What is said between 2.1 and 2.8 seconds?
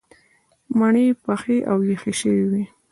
شوې وې.